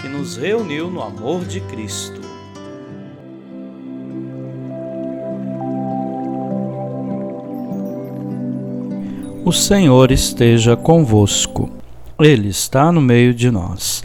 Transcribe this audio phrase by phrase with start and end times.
[0.00, 2.20] que nos reuniu no amor de Cristo.
[9.44, 11.70] O Senhor esteja convosco,
[12.18, 14.02] Ele está no meio de nós.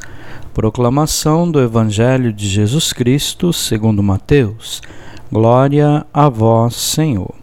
[0.53, 4.81] Proclamação do Evangelho de Jesus Cristo, segundo Mateus.
[5.31, 7.33] Glória a vós, Senhor.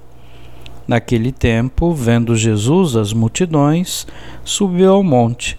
[0.87, 4.07] Naquele tempo, vendo Jesus as multidões,
[4.45, 5.59] subiu ao monte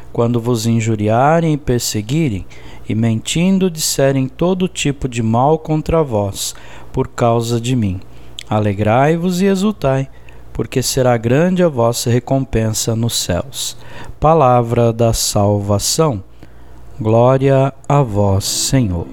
[0.11, 2.45] quando vos injuriarem e perseguirem,
[2.87, 6.53] e mentindo disserem todo tipo de mal contra vós,
[6.91, 7.99] por causa de mim.
[8.49, 10.09] Alegrai-vos e exultai,
[10.51, 13.77] porque será grande a vossa recompensa nos céus.
[14.19, 16.21] Palavra da salvação.
[16.99, 19.07] Glória a vós, Senhor.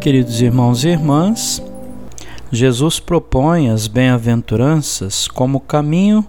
[0.00, 1.62] Queridos irmãos e irmãs,
[2.54, 6.22] Jesus propõe as bem-aventuranças como caminho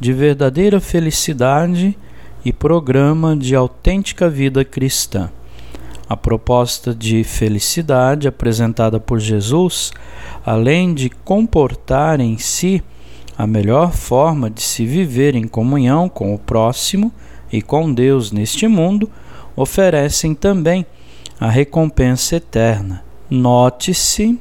[0.00, 1.96] de verdadeira felicidade
[2.44, 5.30] e programa de autêntica vida cristã.
[6.08, 9.92] A proposta de felicidade apresentada por Jesus,
[10.44, 12.82] além de comportar em si
[13.36, 17.12] a melhor forma de se viver em comunhão com o próximo
[17.52, 19.08] e com Deus neste mundo,
[19.54, 20.84] oferecem também
[21.38, 23.04] a recompensa eterna.
[23.30, 24.40] Note-se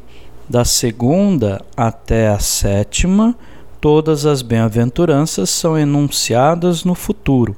[0.50, 3.36] da segunda até a sétima,
[3.82, 7.56] todas as bem-aventuranças são enunciadas no futuro,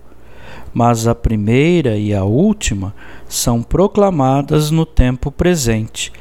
[0.74, 2.94] mas a primeira e a última
[3.28, 6.12] são proclamadas no tempo presente.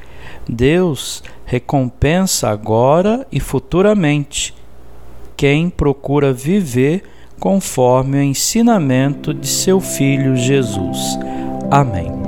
[0.48, 4.54] Deus recompensa agora e futuramente
[5.36, 7.04] quem procura viver
[7.38, 11.18] conforme o ensinamento de seu Filho Jesus.
[11.70, 12.27] Amém.